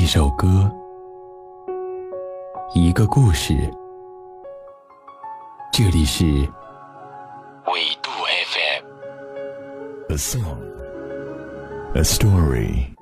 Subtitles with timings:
[0.00, 0.70] 一首歌，
[2.72, 3.68] 一个故事。
[5.72, 6.24] 这里是
[7.66, 8.08] 纬度
[8.46, 8.84] FM。
[10.10, 10.60] A song,
[11.96, 12.97] a story.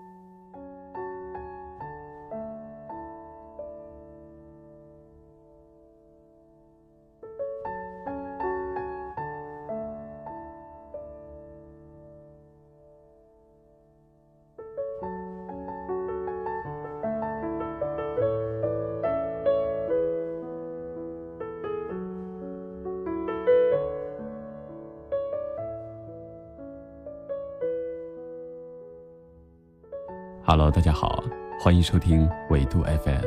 [30.46, 31.24] 哈喽，大家好，
[31.58, 33.24] 欢迎收听纬度 FM，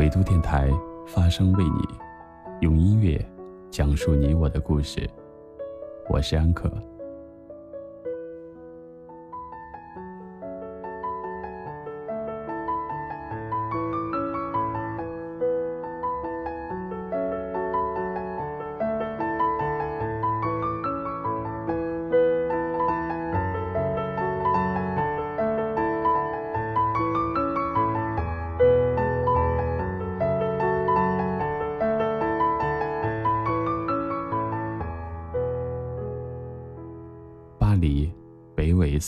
[0.00, 0.68] 维度电台
[1.06, 1.86] 发声为你，
[2.62, 3.24] 用音乐
[3.70, 5.08] 讲述你我的故事。
[6.08, 6.68] 我是安可。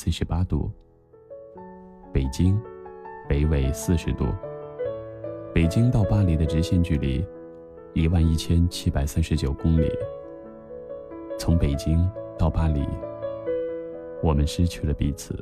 [0.00, 0.70] 四十八度；
[2.12, 2.56] 北京，
[3.28, 4.26] 北纬四十度。
[5.52, 7.26] 北京到巴黎的直线距离
[7.94, 9.90] 一万一千七百三十九公里。
[11.36, 12.86] 从北京到巴黎，
[14.22, 15.34] 我们失去了彼此。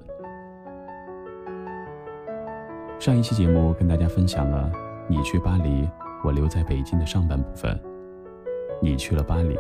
[2.99, 4.73] 上一期节目跟大家分享了
[5.07, 5.87] 你去巴黎，
[6.25, 7.79] 我留在北京的上半部分。
[8.81, 9.55] 你去了巴黎，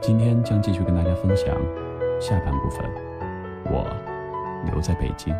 [0.00, 1.54] 今天将继续跟大家分享。
[2.18, 2.90] 下半部分，
[3.70, 3.86] 我
[4.64, 5.34] 留在北京。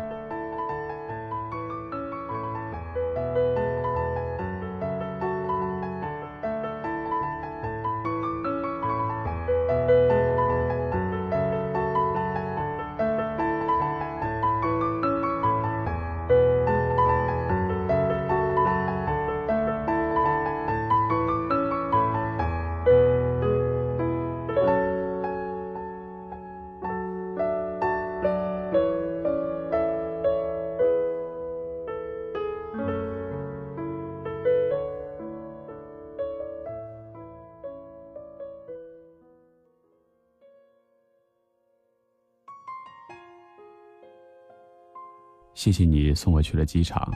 [45.57, 47.11] 谢谢你送我去了机场，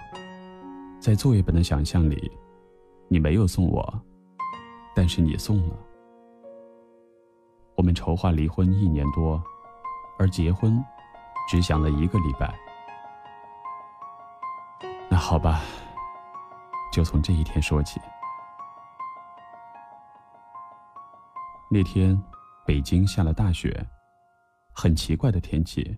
[1.00, 2.32] 在作业本的想象里，
[3.08, 4.04] 你没有送我，
[4.96, 5.76] 但是你送了。
[7.76, 9.40] 我们筹划离婚一年多，
[10.18, 10.84] 而结婚
[11.48, 12.52] 只想了一个礼拜。
[15.08, 15.62] 那好吧，
[16.92, 18.02] 就从这一天说起。
[21.70, 22.20] 那天，
[22.66, 23.86] 北京下了大雪，
[24.74, 25.96] 很奇怪的天气，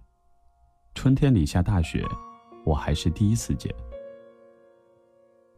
[0.94, 2.06] 春天里下大雪。
[2.64, 3.74] 我还是第一次见。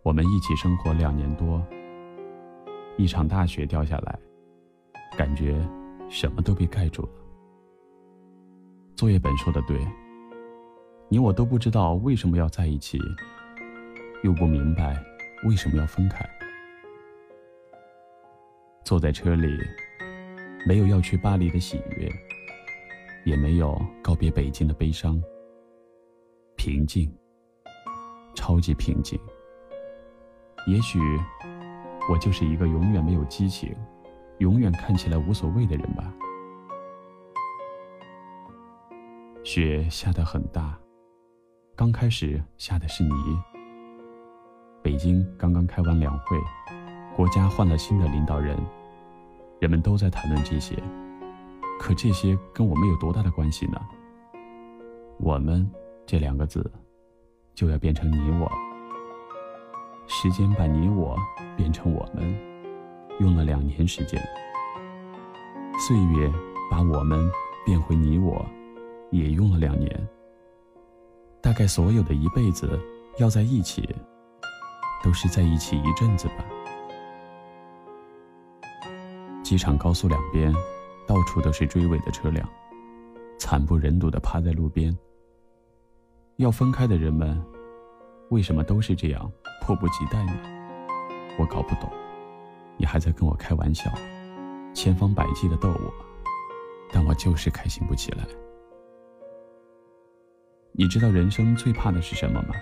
[0.02, 1.62] 我们一起生活两年多，
[2.98, 4.20] 一场大雪掉下来，
[5.18, 5.56] 感觉
[6.10, 7.10] 什么都被盖住了。
[8.96, 9.80] 作业本说的对，
[11.10, 13.00] 你我都不知道为什么要在一起，
[14.24, 14.96] 又不明白
[15.46, 16.24] 为什么要分开。
[18.84, 19.58] 坐在车里，
[20.68, 22.08] 没有要去巴黎的喜悦，
[23.26, 25.22] 也没有告别北京的悲伤。
[26.56, 27.12] 平静，
[28.34, 29.20] 超级平静。
[30.68, 31.00] 也许，
[32.10, 33.76] 我就是一个永远没有激情、
[34.40, 36.12] 永远看起来无所谓的人吧。
[39.44, 40.76] 雪下得很大，
[41.76, 43.14] 刚开始下的是泥。
[44.82, 46.38] 北京刚刚开完两会，
[47.16, 48.58] 国家换了新的领导人，
[49.60, 50.76] 人们都在谈论这些，
[51.80, 53.80] 可这些跟我们有多大的关系呢？
[55.20, 55.70] 我们。
[56.06, 56.72] 这两个字，
[57.54, 58.52] 就要变成你我。
[60.08, 61.18] 时间把你我
[61.58, 62.34] 变成我们，
[63.20, 64.22] 用了两年时间。
[65.80, 66.32] 岁月
[66.70, 67.30] 把我们
[67.66, 68.46] 变回你我，
[69.12, 70.08] 也用了两年。
[71.42, 72.80] 大概所有的一辈子
[73.18, 73.90] 要在一起，
[75.04, 76.46] 都是在一起一阵子吧。
[79.44, 80.54] 机场高速两边，
[81.08, 82.48] 到处都是追尾的车辆，
[83.40, 84.96] 惨不忍睹的趴在路边。
[86.38, 87.42] 要分开的人们，
[88.30, 90.34] 为什么都是这样迫不及待呢？
[91.40, 91.90] 我搞不懂。
[92.76, 93.90] 你还在跟我开玩笑，
[94.74, 95.94] 千方百计的逗我，
[96.92, 98.26] 但我就是开心不起来。
[100.74, 102.54] 你知道人生最怕的是什么吗？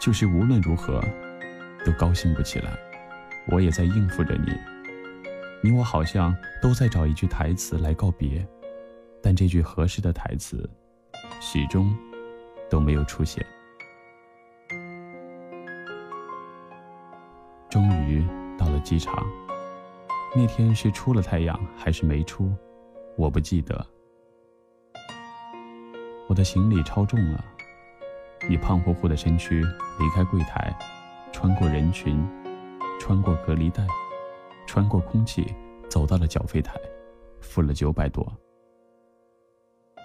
[0.00, 0.98] 就是无论如何
[1.84, 2.72] 都高兴不起来。
[3.50, 4.50] 我也在应付着你，
[5.62, 8.46] 你我好像都在找一句台词来告别，
[9.22, 10.68] 但这句合适的台词
[11.38, 11.94] 始终
[12.68, 13.44] 都没有出现。
[17.70, 18.26] 终于
[18.58, 19.26] 到了机场，
[20.34, 22.52] 那天是出了太阳还是没出，
[23.16, 23.86] 我不记得。
[26.28, 27.44] 我的行李超重了，
[28.48, 30.76] 你胖乎乎的身躯离开柜台，
[31.32, 32.26] 穿过人群，
[32.98, 33.86] 穿过隔离带，
[34.66, 35.54] 穿过空气，
[35.88, 36.74] 走到了缴费台，
[37.40, 38.30] 付了九百多。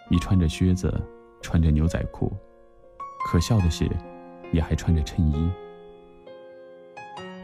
[0.10, 1.02] 你穿着靴子，
[1.42, 2.32] 穿着牛仔裤，
[3.26, 3.90] 可笑的是，
[4.52, 5.52] 你还穿着衬衣。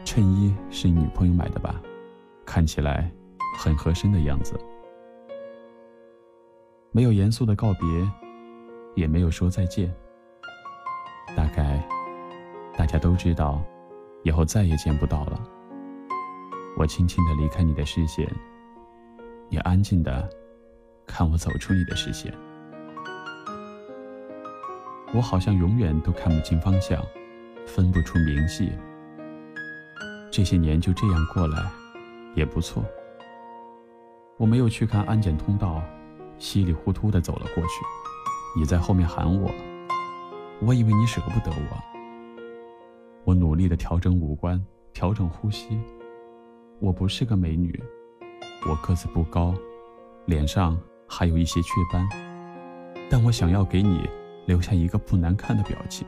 [0.04, 1.80] 衬衣是你女朋友买的吧？
[2.44, 3.10] 看起来
[3.58, 4.58] 很合身的样子。
[6.92, 7.80] 没有严肃的告别。
[8.96, 9.88] 也没有说再见。
[11.36, 11.80] 大概
[12.76, 13.62] 大家都知道，
[14.24, 15.40] 以后再也见不到了。
[16.76, 18.28] 我轻轻地离开你的视线，
[19.48, 20.28] 你安静地
[21.06, 22.34] 看我走出你的视线。
[25.12, 27.04] 我好像永远都看不清方向，
[27.66, 28.72] 分不出明细。
[30.30, 31.70] 这些年就这样过来，
[32.34, 32.84] 也不错。
[34.36, 35.82] 我没有去看安检通道，
[36.38, 37.70] 稀里糊涂地走了过去。
[38.56, 39.50] 你在后面喊我，
[40.60, 41.82] 我以为你舍不得我。
[43.24, 45.78] 我努力的调整五官，调整呼吸。
[46.78, 47.78] 我不是个美女，
[48.68, 49.54] 我个子不高，
[50.24, 52.08] 脸上还有一些雀斑，
[53.10, 54.08] 但我想要给你
[54.50, 56.04] 留下一个不难看的表情。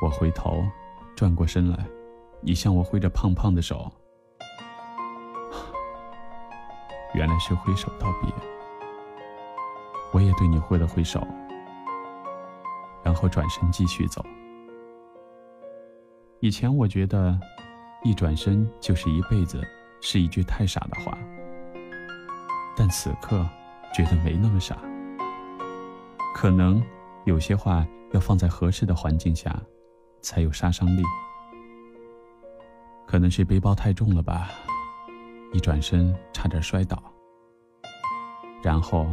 [0.00, 0.62] 我回头，
[1.16, 1.84] 转过身来，
[2.40, 3.90] 你向我挥着胖胖的手，
[7.12, 8.32] 原来是挥手道别。
[10.12, 11.26] 我也对你挥了挥手，
[13.02, 14.24] 然后转身继续走。
[16.38, 17.36] 以前我觉得，
[18.04, 19.60] 一转身就是一辈子，
[20.00, 21.18] 是一句太傻的话。
[22.76, 23.44] 但此刻，
[23.92, 24.78] 觉得没那么傻。
[26.34, 26.82] 可能
[27.24, 29.60] 有些话要放在合适的环境下，
[30.20, 31.02] 才有杀伤力。
[33.06, 34.50] 可能是背包太重了吧，
[35.52, 37.02] 一转身差点摔倒。
[38.62, 39.06] 然后。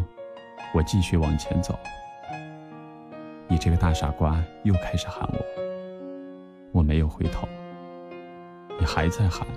[0.74, 1.78] 我继续往前走，
[3.48, 5.40] 你这个大傻瓜又开始喊我，
[6.74, 7.48] 我没有回头。
[8.78, 9.48] 你还在喊，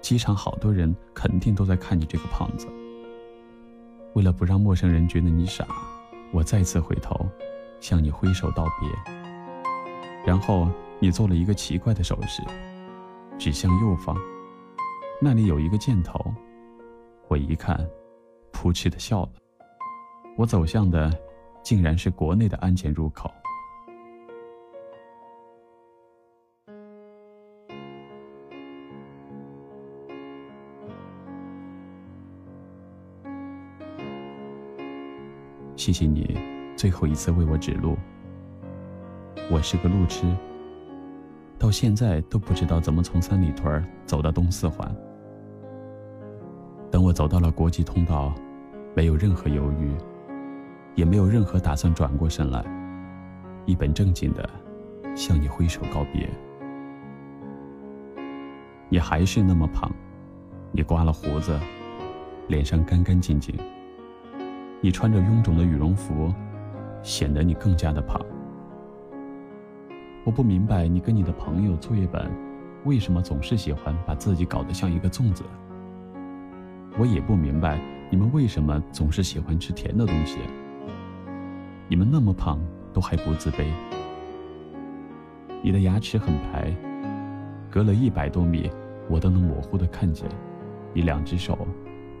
[0.00, 2.66] 机场好多人肯定都在看你这个胖子。
[4.14, 5.66] 为了不让陌生人觉得你傻，
[6.32, 7.26] 我再次回头，
[7.80, 9.14] 向你挥手道别。
[10.26, 10.68] 然后
[11.00, 12.42] 你做了一个奇怪的手势，
[13.38, 14.16] 指向右方，
[15.20, 16.20] 那里有一个箭头。
[17.28, 17.88] 我一看，
[18.52, 19.30] 扑哧的笑了。
[20.36, 21.10] 我走向的，
[21.62, 23.30] 竟然是国内的安检入口。
[35.78, 36.36] 谢谢你，
[36.76, 37.96] 最后一次为我指路。
[39.48, 40.26] 我是个路痴，
[41.56, 44.92] 到现在都不知道怎么从三里屯走到东四环。
[46.90, 48.34] 等我走到了国际通道，
[48.92, 49.96] 没有任何犹豫。
[50.96, 52.64] 也没有任何打算转过身来，
[53.64, 54.50] 一本正经的
[55.14, 56.28] 向你挥手告别。
[58.88, 59.88] 你还是那么胖，
[60.72, 61.56] 你刮了胡子，
[62.48, 63.54] 脸上干干净净。
[64.80, 66.32] 你穿着臃肿的羽绒服，
[67.02, 68.20] 显得你更加的胖。
[70.24, 72.30] 我不明白你跟你的朋友作业本，
[72.84, 75.42] 为什么总是喜欢把自己搞得像一个粽子。
[76.96, 80.38] 我也不明白你们为什么总是喜欢吃甜的东西。
[81.88, 82.60] 你们那么胖，
[82.92, 83.64] 都还不自卑。
[85.60, 86.72] 你的牙齿很白，
[87.68, 88.70] 隔了一百多米，
[89.08, 90.28] 我都能模糊的看见。
[90.92, 91.66] 你两只手，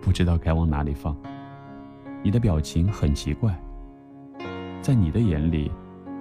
[0.00, 1.16] 不知道该往哪里放。
[2.22, 3.56] 你的表情很奇怪，
[4.82, 5.70] 在你的眼里，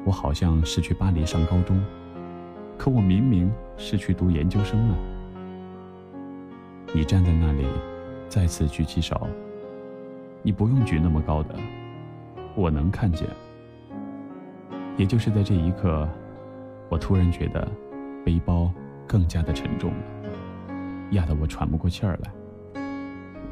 [0.06, 1.84] 我好像是去巴黎上高中，
[2.78, 4.96] 可我明明是去读研究生呢。
[6.94, 7.66] 你站在那里，
[8.30, 9.28] 再次举起手。
[10.44, 11.56] 你不用举那么高的。
[12.56, 13.28] 我能看见，
[14.96, 16.08] 也就是在这一刻，
[16.90, 17.68] 我突然觉得
[18.24, 18.72] 背包
[19.08, 20.32] 更加的沉重了，
[21.12, 22.32] 压得我喘不过气儿来。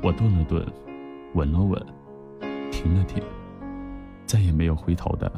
[0.02, 0.66] 我顿了顿，
[1.34, 1.86] 稳了稳，
[2.76, 3.24] 停了停，
[4.26, 5.32] 再也没有回头的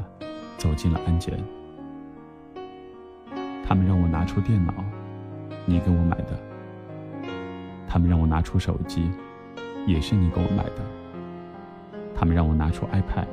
[0.56, 1.38] 走进了安检。
[3.64, 4.74] 他们让我拿出电脑，
[5.64, 6.32] 你给我买的；
[7.86, 9.08] 他们让我拿出手机，
[9.86, 10.82] 也是你给我买的；
[12.12, 13.28] 他们让我拿出 iPad。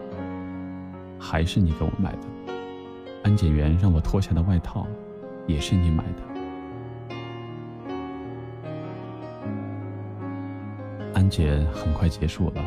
[1.19, 2.27] 还是你给我买的，
[3.23, 4.85] 安检员让我脱下的外套，
[5.47, 6.21] 也是你买的。
[11.15, 12.63] 安检很快结束了，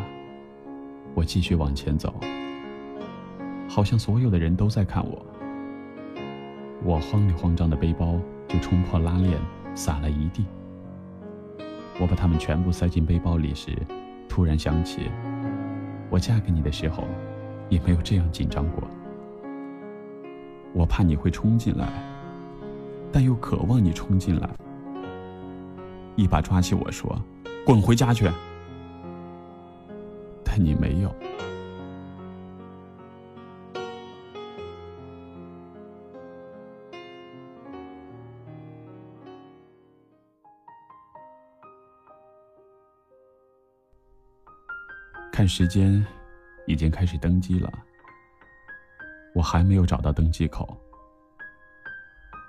[1.14, 2.14] 我继续往前走，
[3.68, 5.24] 好像所有的人都在看我。
[6.84, 9.36] 我慌里慌张的背包就冲破拉链，
[9.74, 10.44] 洒了一地。
[12.00, 13.76] 我把它们全部塞进背包里时，
[14.28, 15.10] 突然想起，
[16.08, 17.04] 我嫁给你的时候，
[17.68, 18.82] 也没有这样紧张过。
[20.72, 21.88] 我怕你会冲进来，
[23.10, 24.48] 但又渴望你冲进来，
[26.14, 27.20] 一把抓起我说。
[27.66, 28.30] 滚回家去！
[30.58, 31.14] 你没有。
[45.32, 46.04] 看时间，
[46.66, 47.72] 已经开始登机了。
[49.34, 50.76] 我还没有找到登机口，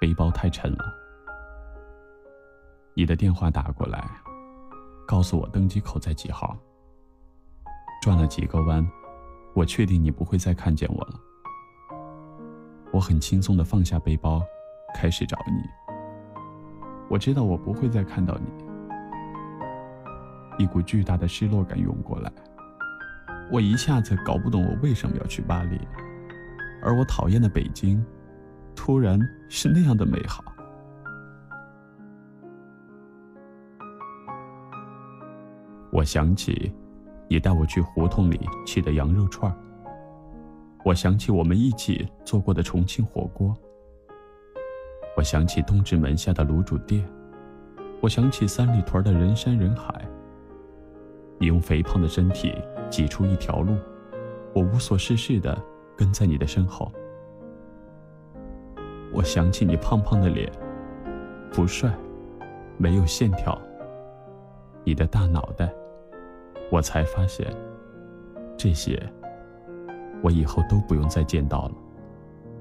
[0.01, 0.91] 背包太沉了。
[2.95, 4.03] 你的电话打过来。
[5.07, 6.55] 告诉我登机口在几号。
[8.01, 8.89] 转了几个弯，
[9.53, 11.19] 我确定你不会再看见我了。
[12.91, 14.41] 我很轻松地放下背包，
[14.95, 15.61] 开始找你。
[17.09, 18.47] 我知道我不会再看到你。
[20.63, 22.31] 一股巨大的失落感涌过来，
[23.51, 25.79] 我一下子搞不懂我为什么要去巴黎，
[26.81, 28.05] 而我讨厌的北京，
[28.75, 29.17] 突然
[29.49, 30.43] 是那样的美好。
[35.91, 36.73] 我想起
[37.31, 39.55] 你带我去胡同里吃的羊肉串
[40.83, 43.55] 我想起我们一起做过的重庆火锅，
[45.15, 47.07] 我想起东直门下的卤煮店，
[48.01, 50.03] 我想起三里屯的人山人海。
[51.37, 52.55] 你用肥胖的身体
[52.89, 53.77] 挤出一条路，
[54.53, 55.55] 我无所事事的
[55.95, 56.91] 跟在你的身后。
[59.13, 60.51] 我想起你胖胖的脸，
[61.51, 61.93] 不帅，
[62.77, 63.55] 没有线条，
[64.83, 65.71] 你的大脑袋。
[66.71, 67.47] 我才发现，
[68.57, 69.01] 这些
[70.21, 71.71] 我以后都不用再见到了。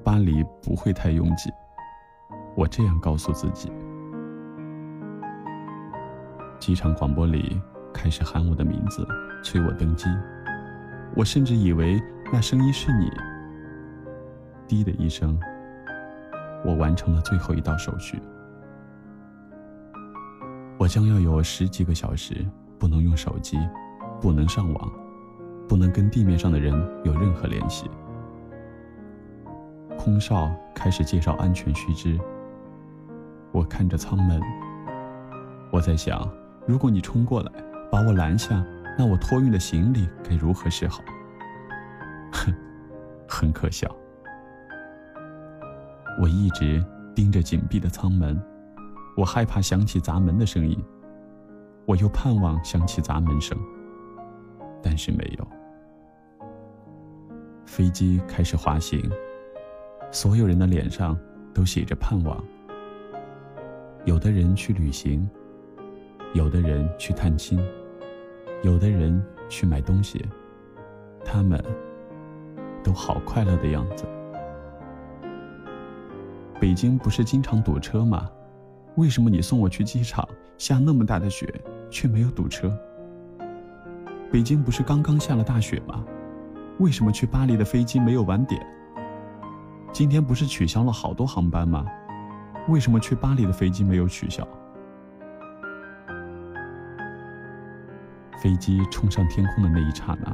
[0.03, 1.51] 巴黎不会太拥挤，
[2.55, 3.71] 我这样告诉自己。
[6.59, 7.61] 机场广播里
[7.93, 9.07] 开始喊我的名字，
[9.43, 10.07] 催我登机。
[11.15, 12.01] 我甚至以为
[12.31, 13.09] 那声音是你。
[14.67, 15.39] 滴的一声，
[16.65, 18.19] 我完成了最后一道手续。
[20.77, 22.45] 我将要有十几个小时
[22.77, 23.57] 不能用手机。
[24.21, 24.91] 不能上网，
[25.67, 26.73] 不能跟地面上的人
[27.03, 27.89] 有任何联系。
[29.97, 32.17] 空少开始介绍安全须知。
[33.51, 34.41] 我看着舱门，
[35.71, 36.29] 我在想，
[36.67, 37.51] 如果你冲过来
[37.91, 38.63] 把我拦下，
[38.97, 41.01] 那我托运的行李该如何是好？
[42.31, 42.53] 哼，
[43.27, 43.89] 很可笑。
[46.21, 46.83] 我一直
[47.15, 48.41] 盯着紧闭的舱门，
[49.15, 50.77] 我害怕响起砸门的声音，
[51.85, 53.57] 我又盼望响起砸门声。
[54.81, 55.47] 但是没有。
[57.65, 59.01] 飞机开始滑行，
[60.11, 61.17] 所有人的脸上
[61.53, 62.43] 都写着盼望。
[64.05, 65.29] 有的人去旅行，
[66.33, 67.59] 有的人去探亲，
[68.63, 70.25] 有的人去买东西，
[71.23, 71.63] 他们
[72.83, 74.05] 都好快乐的样子。
[76.59, 78.29] 北京不是经常堵车吗？
[78.95, 81.53] 为什么你送我去机场，下那么大的雪，
[81.89, 82.75] 却没有堵车？
[84.31, 86.05] 北京不是刚刚下了大雪吗？
[86.77, 88.63] 为什么去巴黎的飞机没有晚点？
[89.91, 91.83] 今天不是取消了好多航班吗？
[92.67, 94.47] 为什么去巴黎的飞机没有取消？
[98.39, 100.31] 飞机冲上天空的那一刹那，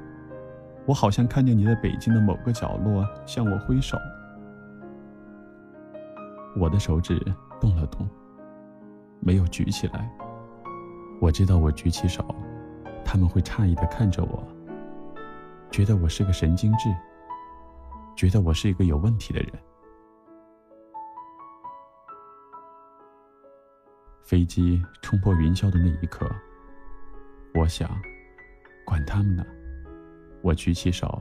[0.85, 3.97] 我好像看见你在北京的某个角落向我挥手。
[6.57, 7.17] 我的手指
[7.61, 8.05] 动了动，
[9.21, 10.11] 没有举起来。
[11.21, 12.23] 我知道我举起手。
[13.15, 14.45] 他们会诧异的看着我，
[15.71, 16.93] 觉得我是个神经质，
[18.13, 19.49] 觉得我是一个有问题的人。
[24.21, 26.29] 飞机冲破云霄的那一刻，
[27.53, 27.89] 我想，
[28.85, 29.45] 管他们呢，
[30.41, 31.17] 我举起手，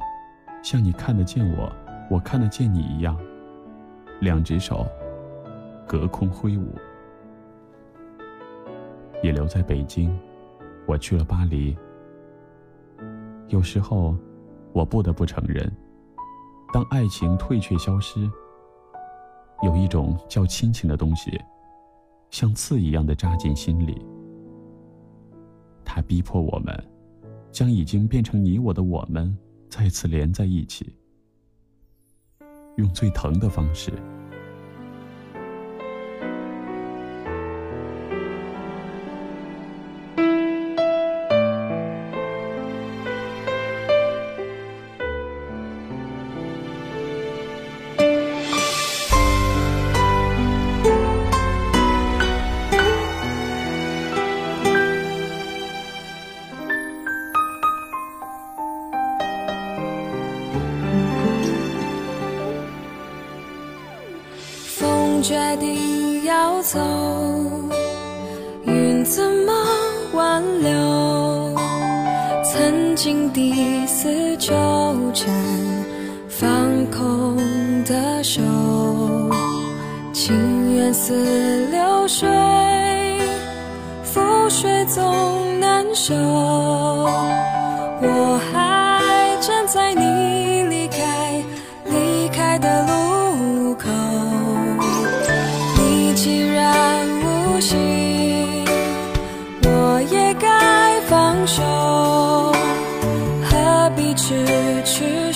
[0.65, 1.73] 像你看得见我，
[2.11, 3.17] 我看得见你一样，
[4.19, 4.85] 两只手
[5.87, 6.77] 隔空挥舞。
[9.23, 10.13] 也留在北京，
[10.87, 11.79] 我去了巴黎。
[13.49, 14.17] 有时候
[14.73, 15.71] 我不得不承认
[16.73, 18.31] 当爱情退却消失
[19.63, 21.31] 有一种叫亲情的东西
[22.31, 24.05] 像刺一样的扎进心里。
[25.85, 26.75] 它逼迫我们
[27.53, 29.37] 将已经变成你我的我们
[29.69, 30.95] 再次连在一起。
[32.77, 33.93] 用最疼的方式
[72.57, 74.53] 曾经抵死纠
[75.13, 75.29] 缠
[76.29, 77.37] 放空
[77.83, 78.41] 的手
[80.13, 82.29] 情缘似流水
[84.05, 86.15] 覆水总难收。
[88.01, 88.74] 我还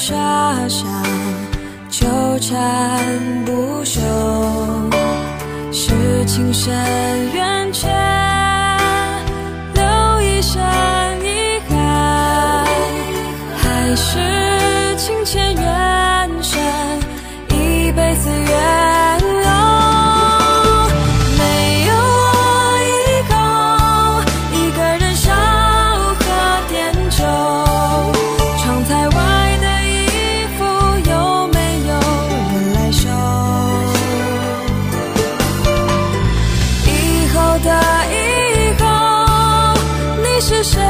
[0.08, 0.86] 沙沙，
[1.90, 2.06] 纠
[2.40, 4.00] 缠不休，
[5.70, 6.72] 是情深
[7.34, 8.07] 缘浅。
[40.48, 40.87] 是谁？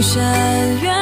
[0.00, 0.97] 山远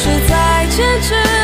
[0.00, 1.37] 是再坚持。